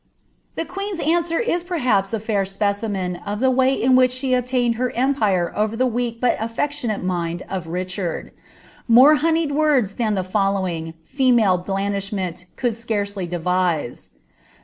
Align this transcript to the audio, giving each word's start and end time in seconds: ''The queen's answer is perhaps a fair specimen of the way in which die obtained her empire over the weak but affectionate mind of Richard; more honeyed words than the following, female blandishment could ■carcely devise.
''The 0.55 0.65
queen's 0.65 0.99
answer 0.99 1.39
is 1.39 1.63
perhaps 1.63 2.11
a 2.11 2.19
fair 2.19 2.43
specimen 2.43 3.17
of 3.17 3.39
the 3.39 3.51
way 3.51 3.75
in 3.75 3.95
which 3.95 4.19
die 4.19 4.29
obtained 4.29 4.73
her 4.81 4.89
empire 4.95 5.53
over 5.55 5.75
the 5.75 5.85
weak 5.85 6.19
but 6.19 6.35
affectionate 6.39 7.03
mind 7.03 7.43
of 7.47 7.67
Richard; 7.67 8.31
more 8.87 9.17
honeyed 9.17 9.51
words 9.51 9.97
than 9.97 10.15
the 10.15 10.23
following, 10.23 10.95
female 11.05 11.57
blandishment 11.59 12.47
could 12.55 12.73
■carcely 12.73 13.29
devise. 13.29 14.09